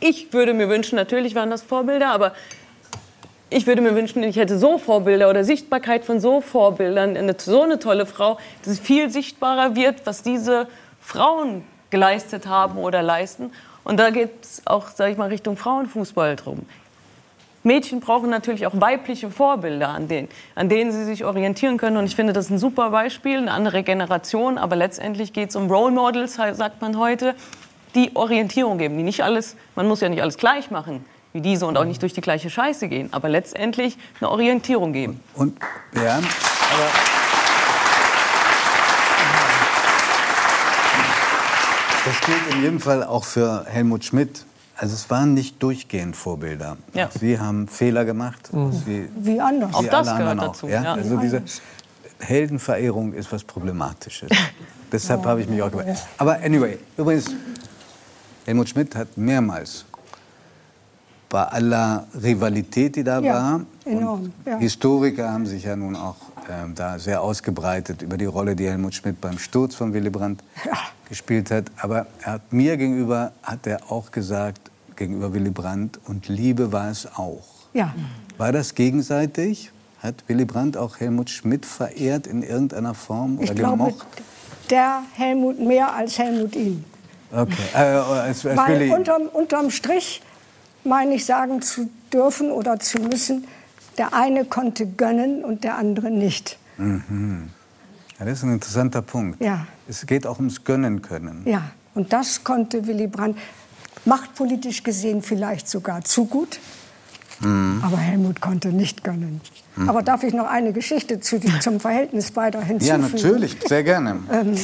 ich 0.00 0.32
würde 0.32 0.52
mir 0.52 0.68
wünschen, 0.68 0.96
natürlich 0.96 1.34
waren 1.34 1.50
das 1.50 1.62
Vorbilder, 1.62 2.08
aber 2.08 2.34
ich 3.50 3.66
würde 3.66 3.82
mir 3.82 3.96
wünschen, 3.96 4.22
ich 4.22 4.36
hätte 4.36 4.58
so 4.58 4.78
Vorbilder 4.78 5.28
oder 5.28 5.42
Sichtbarkeit 5.42 6.04
von 6.04 6.20
so 6.20 6.40
Vorbildern, 6.40 7.16
eine, 7.16 7.34
so 7.36 7.62
eine 7.62 7.80
tolle 7.80 8.06
Frau, 8.06 8.38
dass 8.62 8.74
es 8.74 8.78
viel 8.78 9.10
sichtbarer 9.10 9.74
wird, 9.74 10.06
was 10.06 10.22
diese 10.22 10.68
Frauen 11.00 11.64
geleistet 11.90 12.46
haben 12.46 12.78
oder 12.78 13.02
leisten. 13.02 13.52
Und 13.82 13.98
da 13.98 14.10
geht 14.10 14.30
es 14.42 14.62
auch, 14.66 14.88
sage 14.88 15.10
ich 15.12 15.18
mal, 15.18 15.28
Richtung 15.28 15.56
Frauenfußball 15.56 16.36
drum. 16.36 16.60
Mädchen 17.64 18.00
brauchen 18.00 18.30
natürlich 18.30 18.66
auch 18.66 18.80
weibliche 18.80 19.30
Vorbilder, 19.30 19.88
an 19.88 20.06
denen, 20.06 20.28
an 20.54 20.68
denen 20.68 20.92
sie 20.92 21.04
sich 21.04 21.24
orientieren 21.24 21.76
können. 21.76 21.96
Und 21.96 22.06
ich 22.06 22.16
finde, 22.16 22.32
das 22.32 22.46
ist 22.46 22.50
ein 22.52 22.58
super 22.58 22.90
Beispiel, 22.90 23.36
eine 23.36 23.50
andere 23.50 23.82
Generation. 23.82 24.58
Aber 24.58 24.76
letztendlich 24.76 25.32
geht 25.32 25.50
es 25.50 25.56
um 25.56 25.70
Role 25.70 25.92
Models, 25.92 26.36
sagt 26.36 26.80
man 26.80 26.96
heute, 26.98 27.34
die 27.96 28.14
Orientierung 28.14 28.78
geben, 28.78 28.96
die 28.96 29.02
nicht 29.02 29.24
alles, 29.24 29.56
man 29.74 29.88
muss 29.88 30.00
ja 30.00 30.08
nicht 30.08 30.22
alles 30.22 30.38
gleich 30.38 30.70
machen 30.70 31.04
wie 31.32 31.40
diese 31.40 31.66
und 31.66 31.76
auch 31.76 31.84
nicht 31.84 32.02
durch 32.02 32.12
die 32.12 32.20
gleiche 32.20 32.50
Scheiße 32.50 32.88
gehen, 32.88 33.12
aber 33.12 33.28
letztendlich 33.28 33.96
eine 34.20 34.30
Orientierung 34.30 34.92
geben. 34.92 35.20
Und 35.34 35.58
ja, 35.94 36.16
aber 36.16 36.88
das 42.04 42.20
gilt 42.26 42.54
in 42.54 42.62
jedem 42.62 42.80
Fall 42.80 43.04
auch 43.04 43.24
für 43.24 43.64
Helmut 43.66 44.04
Schmidt. 44.04 44.44
Also 44.76 44.94
es 44.94 45.10
waren 45.10 45.34
nicht 45.34 45.62
durchgehend 45.62 46.16
Vorbilder. 46.16 46.78
Ja. 46.94 47.10
Sie 47.10 47.38
haben 47.38 47.68
Fehler 47.68 48.06
gemacht. 48.06 48.52
Mhm. 48.52 48.72
Sie, 48.72 49.08
wie 49.16 49.40
anders. 49.40 49.74
Auch 49.74 49.84
das 49.84 50.16
gehört 50.16 50.40
dazu. 50.40 50.68
Ja? 50.68 50.82
Ja. 50.82 50.94
Also 50.94 51.18
diese 51.18 51.42
Heldenverehrung 52.18 53.12
ist 53.12 53.30
was 53.30 53.44
Problematisches. 53.44 54.30
Deshalb 54.92 55.24
habe 55.24 55.42
ich 55.42 55.48
mich 55.48 55.62
auch 55.62 55.70
gemacht. 55.70 55.86
Aber 56.16 56.36
anyway, 56.42 56.78
übrigens, 56.96 57.26
Helmut 58.46 58.68
Schmidt 58.70 58.96
hat 58.96 59.16
mehrmals 59.16 59.84
bei 61.30 61.44
aller 61.44 62.06
Rivalität, 62.20 62.96
die 62.96 63.04
da 63.04 63.20
ja, 63.20 63.32
war. 63.32 63.60
Enorm, 63.86 64.32
ja. 64.44 64.58
Historiker 64.58 65.32
haben 65.32 65.46
sich 65.46 65.64
ja 65.64 65.76
nun 65.76 65.96
auch 65.96 66.16
äh, 66.48 66.68
da 66.74 66.98
sehr 66.98 67.22
ausgebreitet 67.22 68.02
über 68.02 68.18
die 68.18 68.26
Rolle, 68.26 68.54
die 68.54 68.66
Helmut 68.66 68.94
Schmidt 68.94 69.20
beim 69.20 69.38
Sturz 69.38 69.76
von 69.76 69.94
Willy 69.94 70.10
Brandt 70.10 70.42
ja. 70.66 70.72
gespielt 71.08 71.50
hat. 71.50 71.70
Aber 71.80 72.06
er 72.22 72.32
hat 72.32 72.52
mir 72.52 72.76
gegenüber 72.76 73.32
hat 73.42 73.66
er 73.66 73.90
auch 73.90 74.10
gesagt 74.10 74.70
gegenüber 74.96 75.32
Willy 75.32 75.50
Brandt 75.50 76.00
und 76.06 76.28
Liebe 76.28 76.72
war 76.72 76.90
es 76.90 77.06
auch. 77.16 77.46
Ja. 77.72 77.94
War 78.36 78.52
das 78.52 78.74
gegenseitig? 78.74 79.70
Hat 80.02 80.24
Willy 80.26 80.44
Brandt 80.44 80.76
auch 80.76 80.98
Helmut 80.98 81.30
Schmidt 81.30 81.64
verehrt 81.64 82.26
in 82.26 82.42
irgendeiner 82.42 82.94
Form 82.94 83.38
oder 83.38 83.44
ich 83.44 83.54
gemocht? 83.54 83.78
Glaube, 83.78 84.04
der 84.68 85.02
Helmut 85.14 85.60
mehr 85.60 85.94
als 85.94 86.18
Helmut 86.18 86.56
ihn. 86.56 86.84
Okay. 87.32 87.54
Äh, 87.74 87.78
als, 87.78 88.44
als 88.44 88.56
Weil 88.56 88.90
unterm, 88.90 89.22
unterm 89.32 89.70
Strich 89.70 90.22
meine 90.84 91.14
ich, 91.14 91.24
sagen 91.24 91.62
zu 91.62 91.90
dürfen 92.12 92.50
oder 92.50 92.78
zu 92.78 92.98
müssen, 92.98 93.46
der 93.98 94.14
eine 94.14 94.44
konnte 94.44 94.86
gönnen 94.86 95.44
und 95.44 95.64
der 95.64 95.76
andere 95.76 96.10
nicht. 96.10 96.58
Mhm. 96.78 97.50
Ja, 98.18 98.26
das 98.26 98.38
ist 98.38 98.44
ein 98.44 98.52
interessanter 98.52 99.02
Punkt. 99.02 99.42
Ja. 99.42 99.66
Es 99.88 100.06
geht 100.06 100.26
auch 100.26 100.38
ums 100.38 100.64
Gönnen 100.64 101.02
können. 101.02 101.42
Ja, 101.46 101.70
und 101.94 102.12
das 102.12 102.44
konnte 102.44 102.86
Willy 102.86 103.06
Brandt 103.06 103.38
machtpolitisch 104.04 104.82
gesehen 104.82 105.22
vielleicht 105.22 105.68
sogar 105.68 106.02
zu 106.04 106.26
gut. 106.26 106.60
Mhm. 107.40 107.82
Aber 107.84 107.96
Helmut 107.96 108.40
konnte 108.40 108.68
nicht 108.68 109.04
gönnen. 109.04 109.40
Mhm. 109.76 109.88
Aber 109.88 110.02
darf 110.02 110.22
ich 110.22 110.34
noch 110.34 110.46
eine 110.46 110.72
Geschichte 110.72 111.20
zu, 111.20 111.40
zum 111.60 111.80
Verhältnis 111.80 112.30
beider 112.30 112.60
hinzufügen? 112.60 113.02
Ja, 113.02 113.08
natürlich, 113.08 113.56
sehr 113.66 113.82
gerne. 113.82 114.20
Ähm, 114.30 114.56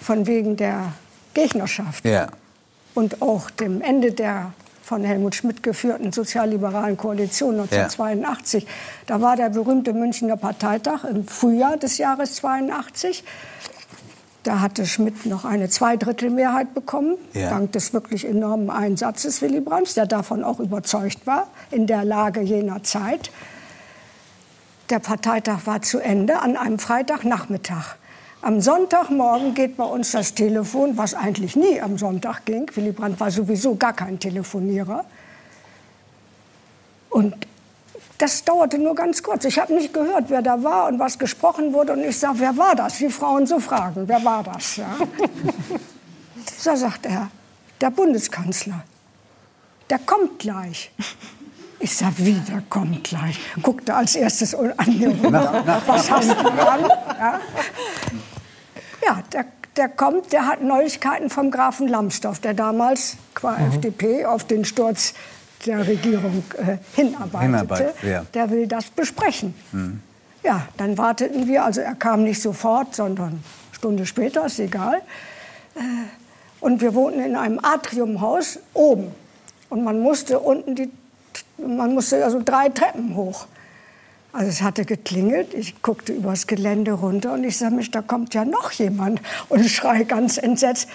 von 0.00 0.26
wegen 0.26 0.56
der 0.56 0.92
Gegnerschaft. 1.34 2.04
Ja. 2.04 2.28
Und 2.94 3.20
auch 3.22 3.50
dem 3.50 3.82
Ende 3.82 4.12
der 4.12 4.52
von 4.86 5.02
Helmut 5.02 5.34
Schmidt 5.34 5.64
geführten 5.64 6.12
sozialliberalen 6.12 6.96
Koalition 6.96 7.58
1982. 7.58 8.62
Ja. 8.62 8.68
Da 9.06 9.20
war 9.20 9.34
der 9.34 9.50
berühmte 9.50 9.92
Münchner 9.92 10.36
Parteitag 10.36 11.02
im 11.02 11.26
Frühjahr 11.26 11.76
des 11.76 11.98
Jahres 11.98 12.36
82. 12.36 13.24
Da 14.44 14.60
hatte 14.60 14.86
Schmidt 14.86 15.26
noch 15.26 15.44
eine 15.44 15.68
Zweidrittelmehrheit 15.68 16.72
bekommen, 16.72 17.16
ja. 17.32 17.50
dank 17.50 17.72
des 17.72 17.94
wirklich 17.94 18.24
enormen 18.24 18.70
Einsatzes 18.70 19.42
Willy 19.42 19.60
Brandts, 19.60 19.94
der 19.94 20.06
davon 20.06 20.44
auch 20.44 20.60
überzeugt 20.60 21.26
war, 21.26 21.48
in 21.72 21.88
der 21.88 22.04
Lage 22.04 22.40
jener 22.40 22.84
Zeit. 22.84 23.32
Der 24.90 25.00
Parteitag 25.00 25.66
war 25.66 25.82
zu 25.82 25.98
Ende 25.98 26.38
an 26.38 26.56
einem 26.56 26.78
Freitagnachmittag. 26.78 27.96
Am 28.42 28.60
Sonntagmorgen 28.60 29.54
geht 29.54 29.76
bei 29.76 29.84
uns 29.84 30.12
das 30.12 30.34
Telefon, 30.34 30.96
was 30.96 31.14
eigentlich 31.14 31.56
nie 31.56 31.80
am 31.80 31.98
Sonntag 31.98 32.44
ging. 32.44 32.70
Willy 32.74 32.92
Brandt 32.92 33.18
war 33.18 33.30
sowieso 33.30 33.74
gar 33.74 33.92
kein 33.92 34.18
Telefonierer. 34.18 35.04
Und 37.10 37.34
das 38.18 38.44
dauerte 38.44 38.78
nur 38.78 38.94
ganz 38.94 39.22
kurz. 39.22 39.44
Ich 39.44 39.58
habe 39.58 39.74
nicht 39.74 39.92
gehört, 39.92 40.24
wer 40.28 40.42
da 40.42 40.62
war 40.62 40.88
und 40.88 40.98
was 40.98 41.18
gesprochen 41.18 41.72
wurde. 41.72 41.92
Und 41.94 42.04
ich 42.04 42.18
sage, 42.18 42.40
wer 42.40 42.56
war 42.56 42.74
das? 42.74 43.00
Wie 43.00 43.10
Frauen 43.10 43.46
so 43.46 43.58
fragen, 43.58 44.06
wer 44.06 44.24
war 44.24 44.42
das? 44.42 44.76
Ja. 44.76 44.96
so 46.58 46.76
sagt 46.76 47.06
er, 47.06 47.30
der 47.80 47.90
Bundeskanzler. 47.90 48.84
Der 49.90 49.98
kommt 49.98 50.38
gleich. 50.38 50.90
Ich 51.78 51.94
sage, 51.94 52.14
wie, 52.18 52.32
der 52.32 52.62
kommt 52.68 53.04
gleich. 53.04 53.38
Guckte 53.62 53.94
als 53.94 54.16
erstes 54.16 54.54
an 54.54 54.72
Was 55.86 56.10
hast 56.10 56.30
du 56.30 56.48
an? 56.48 56.80
Ja. 57.18 57.40
Ja, 59.06 59.22
der, 59.32 59.44
der 59.76 59.88
kommt, 59.88 60.32
der 60.32 60.46
hat 60.46 60.62
Neuigkeiten 60.62 61.30
vom 61.30 61.50
Grafen 61.50 61.86
Lambsdorff, 61.86 62.40
der 62.40 62.54
damals 62.54 63.16
qua 63.34 63.56
mhm. 63.56 63.68
FDP 63.68 64.24
auf 64.24 64.44
den 64.44 64.64
Sturz 64.64 65.14
der 65.64 65.86
Regierung 65.86 66.42
äh, 66.58 66.78
hinarbeitete. 66.94 67.40
Hinarbeit, 67.40 67.94
ja. 68.02 68.26
Der 68.34 68.50
will 68.50 68.66
das 68.66 68.90
besprechen. 68.90 69.54
Mhm. 69.72 70.00
Ja, 70.42 70.68
dann 70.76 70.98
warteten 70.98 71.46
wir, 71.46 71.64
also 71.64 71.80
er 71.80 71.94
kam 71.94 72.24
nicht 72.24 72.40
sofort, 72.40 72.94
sondern 72.94 73.28
eine 73.28 73.40
Stunde 73.72 74.06
später, 74.06 74.46
ist 74.46 74.58
egal. 74.58 74.96
Äh, 75.74 75.80
und 76.60 76.80
wir 76.80 76.94
wohnten 76.94 77.20
in 77.20 77.36
einem 77.36 77.60
Atriumhaus 77.62 78.58
oben. 78.74 79.12
Und 79.68 79.84
man 79.84 80.00
musste 80.00 80.38
unten 80.38 80.74
die, 80.74 80.90
man 81.58 81.94
musste 81.94 82.24
also 82.24 82.40
drei 82.44 82.68
Treppen 82.68 83.14
hoch. 83.14 83.46
Also 84.36 84.50
es 84.50 84.60
hatte 84.60 84.84
geklingelt, 84.84 85.54
ich 85.54 85.80
guckte 85.80 86.12
übers 86.12 86.46
Gelände 86.46 86.92
runter 86.92 87.32
und 87.32 87.44
ich 87.44 87.56
sah 87.56 87.70
mich, 87.70 87.90
da 87.90 88.02
kommt 88.02 88.34
ja 88.34 88.44
noch 88.44 88.70
jemand 88.72 89.22
und 89.48 89.64
schrei 89.70 90.04
ganz 90.04 90.36
entsetzt, 90.36 90.90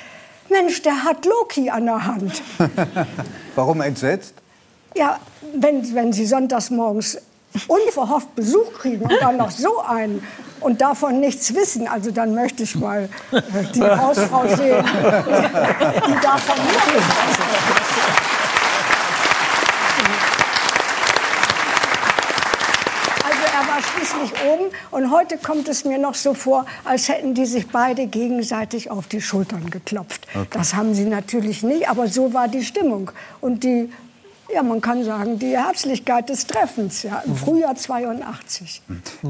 Mensch, 0.48 0.84
der 0.84 1.04
hat 1.04 1.26
Loki 1.26 1.72
an 1.72 1.86
der 1.88 2.06
Hand. 2.06 2.44
Warum 3.56 3.82
entsetzt? 3.82 4.36
Ja, 4.96 5.20
wenn, 5.56 5.96
wenn 5.96 6.14
Sie 6.14 6.28
sonntags 6.28 6.70
morgens 6.70 7.18
unverhofft 7.68 8.36
Besuch 8.36 8.74
kriegen 8.74 9.06
und 9.06 9.18
dann 9.20 9.38
noch 9.38 9.50
so 9.50 9.80
einen 9.80 10.24
und 10.60 10.80
davon 10.80 11.20
nichts 11.20 11.56
wissen, 11.56 11.88
also 11.88 12.12
dann 12.12 12.36
möchte 12.36 12.62
ich 12.62 12.76
mal 12.76 13.10
äh, 13.32 13.42
die 13.74 13.82
Hausfrau 13.84 14.48
sehen, 14.56 14.86
die 16.08 16.22
davon 16.22 16.60
nichts 16.64 16.94
weiß. 16.94 17.41
Schließlich 24.22 24.44
oben. 24.52 24.66
Und 24.92 25.12
heute 25.12 25.38
kommt 25.38 25.68
es 25.68 25.86
mir 25.86 25.98
noch 25.98 26.16
so 26.16 26.34
vor, 26.34 26.66
als 26.86 27.10
hätten 27.10 27.34
die 27.34 27.46
sich 27.46 27.68
beide 27.68 28.08
gegenseitig 28.08 28.90
auf 28.90 29.08
die 29.08 29.22
Schultern 29.22 29.70
geklopft. 29.70 30.28
Okay. 30.34 30.48
Das 30.52 30.74
haben 30.74 30.94
sie 30.94 31.06
natürlich 31.06 31.64
nicht, 31.64 31.90
aber 31.90 32.08
so 32.08 32.34
war 32.34 32.48
die 32.48 32.64
Stimmung. 32.64 33.12
Und 33.40 33.64
die 33.64 33.90
ja, 34.54 34.64
man 34.64 34.82
kann 34.82 35.02
sagen, 35.06 35.40
die 35.40 35.58
Herzlichkeit 35.58 36.28
des 36.28 36.46
Treffens 36.46 37.04
ja, 37.04 37.24
im 37.26 37.32
mhm. 37.32 37.36
Frühjahr 37.38 37.74
82. 37.74 38.82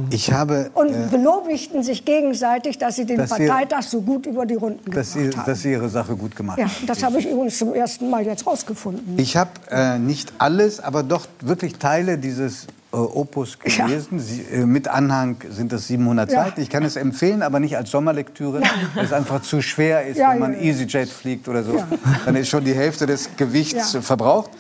Ich 0.09 0.31
habe, 0.31 0.71
und 0.73 0.89
äh, 0.89 1.07
belobigten 1.11 1.83
sich 1.83 2.05
gegenseitig, 2.05 2.79
dass 2.79 2.95
sie 2.95 3.05
den 3.05 3.17
dass 3.17 3.29
Parteitag 3.29 3.83
so 3.83 4.01
gut 4.01 4.25
über 4.25 4.47
die 4.47 4.55
Runden 4.55 4.89
dass 4.89 5.13
gebracht 5.13 5.31
sie, 5.31 5.37
haben. 5.37 5.45
Dass 5.45 5.61
sie 5.61 5.71
ihre 5.73 5.89
Sache 5.89 6.15
gut 6.15 6.35
gemacht 6.35 6.57
ja, 6.57 6.65
haben. 6.65 6.87
Das 6.87 7.03
habe 7.03 7.19
ich 7.19 7.27
übrigens 7.27 7.55
zum 7.59 7.75
ersten 7.75 8.09
Mal 8.09 8.25
jetzt 8.25 8.47
rausgefunden. 8.47 9.19
Ich 9.19 9.37
habe 9.37 9.51
äh, 9.69 9.99
nicht 9.99 10.33
alles, 10.39 10.79
aber 10.79 11.03
doch 11.03 11.27
wirklich 11.41 11.75
Teile 11.75 12.17
dieses 12.17 12.65
Opus 12.91 13.57
gelesen. 13.57 14.17
Ja. 14.17 14.19
Sie, 14.19 14.41
äh, 14.41 14.65
mit 14.65 14.87
Anhang 14.87 15.37
sind 15.49 15.71
das 15.71 15.87
700 15.87 16.31
ja. 16.31 16.43
Seiten. 16.43 16.61
Ich 16.61 16.69
kann 16.69 16.83
es 16.83 16.97
empfehlen, 16.97 17.41
aber 17.41 17.59
nicht 17.59 17.77
als 17.77 17.91
Sommerlektüre, 17.91 18.61
ja. 18.61 18.69
weil 18.93 19.05
es 19.05 19.13
einfach 19.13 19.41
zu 19.41 19.61
schwer 19.61 20.05
ist, 20.05 20.17
wenn 20.17 20.39
man 20.39 20.53
EasyJet 20.53 21.09
fliegt 21.09 21.47
oder 21.47 21.63
so. 21.63 21.81
Dann 22.25 22.35
ist 22.35 22.49
schon 22.49 22.65
die 22.65 22.73
Hälfte 22.73 23.05
des 23.05 23.29
Gewichts 23.37 23.97
verbraucht. 24.01 24.51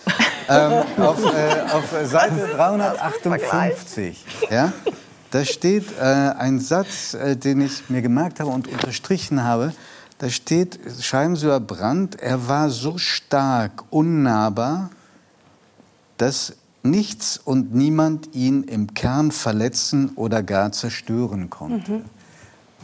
Ähm, 0.47 0.83
auf, 0.97 1.23
äh, 1.25 1.61
auf, 1.71 2.09
Seite 2.09 2.49
358 2.55 4.25
ja, 4.49 4.71
Da 5.29 5.45
steht 5.45 5.85
äh, 5.99 6.03
ein 6.03 6.59
Satz, 6.59 7.13
äh, 7.13 7.35
den 7.35 7.61
ich 7.61 7.89
mir 7.89 8.01
gemerkt 8.01 8.39
habe 8.39 8.49
und 8.49 8.67
unterstrichen 8.67 9.43
habe. 9.43 9.73
Da 10.19 10.29
steht, 10.29 10.79
über 11.11 11.59
Brandt, 11.59 12.21
er 12.21 12.47
war 12.47 12.69
so 12.69 12.97
stark, 12.97 13.83
unnahbar, 13.89 14.91
dass 16.17 16.53
nichts 16.83 17.37
und 17.37 17.73
niemand 17.73 18.33
ihn 18.33 18.63
im 18.63 18.93
Kern 18.93 19.31
verletzen 19.31 20.11
oder 20.15 20.43
gar 20.43 20.71
zerstören 20.71 21.49
konnte. 21.49 21.91
Mhm. 21.91 22.05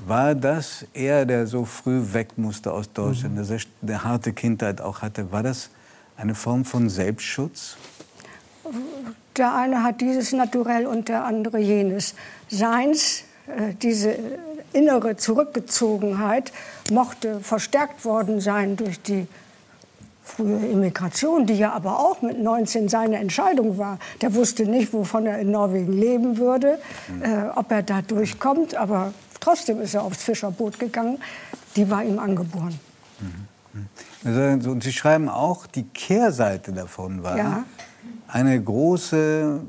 War 0.06 0.36
das 0.36 0.86
er, 0.94 1.25
der 1.25 1.48
so 1.48 1.66
früh 1.66 2.13
weg 2.13 2.38
musste 2.38 2.72
aus 2.72 2.92
Deutschland, 2.92 3.36
mhm. 3.36 3.48
der 3.48 3.60
eine 3.82 4.04
harte 4.04 4.34
Kindheit 4.34 4.80
auch 4.82 5.01
hatte, 5.01 5.32
war 5.32 5.44
das 5.44 5.70
eine 6.16 6.36
Form 6.36 6.66
von 6.66 6.89
Selbstschutz? 6.89 7.77
Der 9.36 9.54
eine 9.54 9.84
hat 9.84 10.01
dieses 10.01 10.32
Naturell 10.34 10.88
und 10.88 11.10
der 11.10 11.25
andere 11.25 11.60
jenes. 11.60 12.16
Seins, 12.50 13.24
äh, 13.48 13.74
diese 13.82 14.16
innere 14.74 15.16
Zurückgezogenheit, 15.16 16.51
mochte 16.92 17.39
verstärkt 17.39 18.04
worden 18.06 18.42
sein 18.42 18.75
durch 18.75 19.01
die 19.01 19.27
frühe 20.27 20.65
Immigration, 20.67 21.46
die 21.46 21.55
ja 21.55 21.72
aber 21.72 22.00
auch 22.00 22.22
mit 22.22 22.41
19 22.41 22.89
seine 22.89 23.17
Entscheidung 23.17 23.77
war. 23.77 23.98
Der 24.22 24.36
wusste 24.36 24.63
nicht, 24.63 24.93
wovon 24.93 25.25
er 25.25 25.39
in 25.39 25.51
Norwegen 25.51 25.93
leben 25.93 26.38
würde, 26.38 26.79
mhm. 27.07 27.24
äh, 27.24 27.50
ob 27.55 27.72
er 27.72 27.84
da 27.84 28.01
durchkommt, 28.01 28.75
aber 28.75 29.13
trotzdem 29.39 29.81
ist 29.81 29.93
er 29.93 30.03
aufs 30.03 30.24
Fischerboot 30.24 30.79
gegangen. 30.79 31.19
Die 31.75 31.89
war 31.89 32.03
ihm 32.03 32.19
angeboren. 32.19 32.79
Mhm. 33.19 33.48
Also, 34.25 34.72
und 34.72 34.84
Sie 34.84 34.91
schreiben 34.91 35.29
auch, 35.29 35.67
die 35.67 35.84
Kehrseite 35.84 36.74
davon 36.74 37.24
war 37.24 37.38
ja. 37.38 37.63
eine 38.27 38.62
große, 38.62 39.62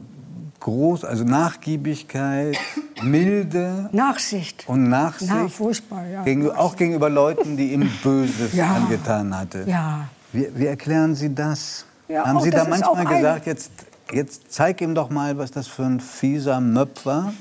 groß, 0.60 1.04
also 1.04 1.24
Nachgiebigkeit, 1.24 2.56
Milde. 3.02 3.90
Nachsicht. 3.92 4.64
Und 4.66 4.88
Nachsicht. 4.88 5.30
Na, 5.32 5.48
furchtbar, 5.48 6.06
ja. 6.06 6.22
Gegen, 6.24 6.50
auch 6.50 6.74
gegenüber 6.74 7.10
Leuten, 7.10 7.56
die 7.56 7.72
ihm 7.72 7.88
Böses 8.02 8.54
ja. 8.54 8.74
angetan 8.74 9.36
hatte. 9.36 9.64
Ja. 9.66 10.08
Wie, 10.32 10.48
wie 10.54 10.66
erklären 10.66 11.14
Sie 11.14 11.34
das? 11.34 11.86
Ja, 12.08 12.26
Haben 12.26 12.40
Sie 12.40 12.50
da 12.50 12.64
manchmal 12.64 13.06
gesagt, 13.06 13.46
jetzt, 13.46 13.70
jetzt 14.12 14.52
zeig 14.52 14.80
ihm 14.80 14.94
doch 14.94 15.10
mal, 15.10 15.36
was 15.38 15.50
das 15.50 15.66
für 15.66 15.84
ein 15.84 16.00
fieser 16.00 16.60
Möb 16.60 17.04
war? 17.04 17.32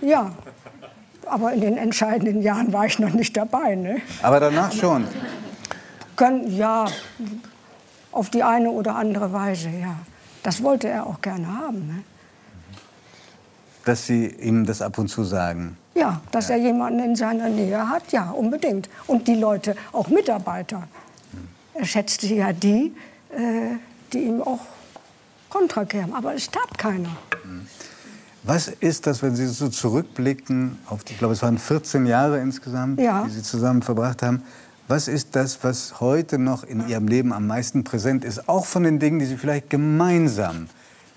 Ja, 0.00 0.32
aber 1.26 1.52
in 1.52 1.60
den 1.60 1.76
entscheidenden 1.76 2.42
Jahren 2.42 2.72
war 2.72 2.86
ich 2.86 2.98
noch 2.98 3.12
nicht 3.12 3.36
dabei. 3.36 3.74
Ne? 3.74 3.96
Aber 4.22 4.40
danach 4.40 4.72
schon? 4.72 5.06
Können, 6.16 6.56
ja, 6.56 6.86
auf 8.12 8.30
die 8.30 8.42
eine 8.42 8.70
oder 8.70 8.96
andere 8.96 9.32
Weise, 9.32 9.68
ja. 9.68 9.96
Das 10.42 10.62
wollte 10.62 10.88
er 10.88 11.06
auch 11.06 11.20
gerne 11.20 11.48
haben. 11.48 11.86
Ne? 11.86 12.04
Dass 13.84 14.06
Sie 14.06 14.26
ihm 14.26 14.66
das 14.66 14.82
ab 14.82 14.98
und 14.98 15.08
zu 15.08 15.24
sagen? 15.24 15.76
Ja, 15.94 16.20
dass 16.30 16.48
ja. 16.48 16.56
er 16.56 16.60
jemanden 16.60 17.00
in 17.00 17.16
seiner 17.16 17.48
Nähe 17.48 17.88
hat, 17.88 18.12
ja, 18.12 18.30
unbedingt. 18.30 18.88
Und 19.06 19.26
die 19.26 19.34
Leute, 19.34 19.74
auch 19.92 20.08
Mitarbeiter. 20.08 20.84
Er 21.74 21.84
schätzte 21.84 22.26
ja 22.32 22.52
die, 22.52 22.94
äh, 23.30 23.76
die 24.12 24.18
ihm 24.18 24.42
auch 24.42 24.60
kontra 25.48 25.84
kämen. 25.84 26.14
Aber 26.14 26.34
es 26.34 26.50
tat 26.50 26.76
keiner. 26.78 27.16
Was 28.42 28.68
ist 28.68 29.06
das, 29.06 29.22
wenn 29.22 29.34
Sie 29.34 29.46
so 29.46 29.68
zurückblicken 29.68 30.78
auf, 30.86 31.00
ich 31.08 31.18
glaube, 31.18 31.34
es 31.34 31.42
waren 31.42 31.58
14 31.58 32.06
Jahre 32.06 32.40
insgesamt, 32.40 33.00
ja. 33.00 33.24
die 33.24 33.30
Sie 33.30 33.42
zusammen 33.42 33.82
verbracht 33.82 34.22
haben. 34.22 34.42
Was 34.86 35.08
ist 35.08 35.34
das, 35.34 35.64
was 35.64 36.00
heute 36.00 36.38
noch 36.38 36.62
in 36.62 36.86
Ihrem 36.88 37.08
Leben 37.08 37.32
am 37.32 37.46
meisten 37.46 37.84
präsent 37.84 38.22
ist, 38.22 38.48
auch 38.48 38.66
von 38.66 38.82
den 38.82 38.98
Dingen, 38.98 39.18
die 39.18 39.24
Sie 39.24 39.38
vielleicht 39.38 39.70
gemeinsam 39.70 40.68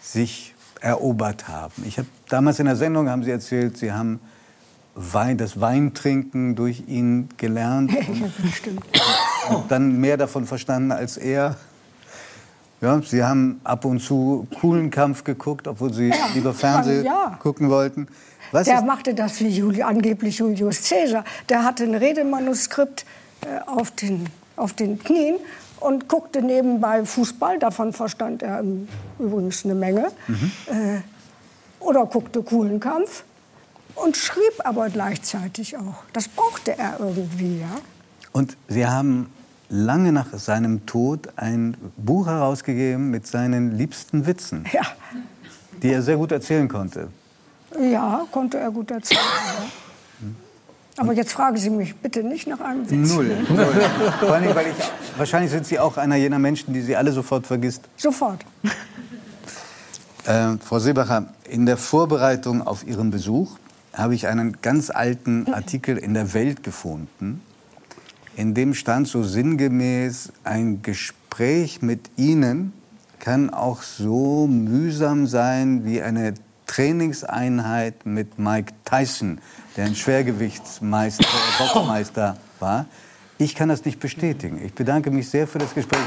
sich 0.02 0.56
erobert 0.80 1.50
haben? 1.50 1.84
Ich 1.86 1.98
habe 1.98 2.08
damals 2.30 2.60
in 2.60 2.66
der 2.66 2.78
Sendung 2.78 3.10
haben 3.10 3.24
Sie 3.24 3.32
erzählt, 3.32 3.78
Sie 3.78 3.92
haben 3.92 4.22
Wein, 4.96 5.38
das 5.38 5.60
Weintrinken 5.60 6.56
durch 6.56 6.84
ihn 6.88 7.30
gelernt. 7.38 7.92
Ja, 8.08 8.30
stimmt. 8.52 8.86
Und 9.50 9.72
dann 9.72 10.00
mehr 10.00 10.18
davon 10.18 10.46
verstanden 10.46 10.92
als 10.92 11.18
er. 11.18 11.56
Ja, 12.80 13.02
Sie 13.02 13.24
haben 13.24 13.60
ab 13.64 13.86
und 13.86 14.00
zu 14.00 14.48
coolen 14.62 14.92
Kampf 14.92 15.24
geguckt, 15.24 15.68
obwohl 15.68 15.92
Sie 15.94 16.14
lieber 16.36 16.54
Fernsehen 16.54 17.06
ja. 17.06 17.38
gucken 17.42 17.70
wollten. 17.70 18.08
Was 18.52 18.66
der 18.66 18.82
machte 18.82 19.14
das 19.14 19.40
wie 19.40 19.50
Juli, 19.50 19.82
angeblich 19.82 20.38
Julius 20.38 20.88
Caesar. 20.88 21.24
Der 21.50 21.64
hatte 21.64 21.84
ein 21.84 21.96
Redemanuskript 21.96 23.06
äh, 23.42 23.60
auf, 23.66 23.92
den, 23.92 24.28
auf 24.56 24.74
den 24.74 25.00
Knien 25.00 25.38
und 25.80 26.08
guckte 26.08 26.42
nebenbei 26.42 27.04
Fußball. 27.04 27.60
Davon 27.60 27.94
verstand 27.94 28.44
er 28.44 28.64
übrigens 29.20 29.66
eine 29.66 29.76
Menge. 29.76 30.10
Mhm. 30.28 30.52
Äh, 30.68 31.02
oder 31.80 32.06
guckte 32.06 32.42
coolen 32.44 32.80
Kampf 32.80 33.24
und 33.96 34.18
schrieb 34.18 34.54
aber 34.64 34.90
gleichzeitig 34.90 35.78
auch. 35.78 36.04
Das 36.14 36.28
brauchte 36.28 36.78
er 36.78 37.00
irgendwie, 37.00 37.60
ja. 37.60 37.78
Und 38.32 38.58
Sie 38.68 38.86
haben 38.86 39.32
lange 39.70 40.12
nach 40.12 40.38
seinem 40.38 40.86
Tod 40.86 41.30
ein 41.36 41.76
Buch 41.98 42.28
herausgegeben 42.28 43.10
mit 43.12 43.28
seinen 43.28 43.78
liebsten 43.78 44.26
Witzen, 44.26 44.66
ja. 44.72 44.84
die 45.82 45.92
er 45.92 46.02
sehr 46.02 46.18
gut 46.18 46.32
erzählen 46.32 46.68
konnte. 46.68 47.10
Ja, 47.80 48.26
konnte 48.32 48.58
er 48.58 48.72
gut 48.72 48.92
erzählen. 48.92 49.20
Ja. 49.22 49.68
Aber 51.00 51.14
jetzt 51.14 51.32
fragen 51.32 51.58
Sie 51.58 51.70
mich 51.70 51.96
bitte 51.96 52.24
nicht 52.24 52.48
nach 52.48 52.60
einem 52.60 52.90
Witz. 52.90 53.14
Null. 53.14 53.38
Null. 53.50 53.68
Vor 54.20 54.34
allem, 54.34 54.56
weil 54.56 54.68
ich, 54.68 54.76
wahrscheinlich 55.16 55.52
sind 55.52 55.68
Sie 55.68 55.78
auch 55.78 55.98
einer 55.98 56.16
jener 56.16 56.40
Menschen, 56.40 56.74
die 56.74 56.82
Sie 56.82 56.96
alle 56.96 57.12
sofort 57.12 57.46
vergisst. 57.46 57.84
Sofort. 57.98 58.44
Äh, 60.26 60.58
Frau 60.58 60.80
Seebacher, 60.80 61.28
in 61.48 61.66
der 61.66 61.78
Vorbereitung 61.78 62.66
auf 62.66 62.86
Ihren 62.86 63.12
Besuch 63.12 63.58
habe 63.94 64.16
ich 64.16 64.28
einen 64.28 64.58
ganz 64.62 64.90
alten 64.90 65.54
Artikel 65.54 65.98
in 65.98 66.14
der 66.14 66.34
Welt 66.34 66.64
gefunden, 66.64 67.42
in 68.38 68.54
dem 68.54 68.76
stand 68.76 69.08
so 69.08 69.24
sinngemäß, 69.24 70.32
ein 70.44 70.84
Gespräch 70.84 71.82
mit 71.82 72.12
Ihnen 72.18 72.72
kann 73.20 73.50
auch 73.50 73.82
so 73.82 74.46
mühsam 74.46 75.26
sein 75.26 75.84
wie 75.86 76.04
eine 76.04 76.36
Trainingseinheit 76.68 78.06
mit 78.06 78.38
Mike 78.38 78.74
Tyson, 78.86 79.40
der 79.76 79.86
ein 79.86 79.96
Schwergewichtsmeister, 79.96 81.26
Boxmeister 81.58 82.38
war. 82.60 82.86
Ich 83.40 83.56
kann 83.56 83.70
das 83.70 83.84
nicht 83.86 84.00
bestätigen. 84.00 84.64
Ich 84.64 84.74
bedanke 84.74 85.10
mich 85.10 85.30
sehr 85.30 85.48
für 85.48 85.58
das 85.58 85.74
Gespräch. 85.74 86.00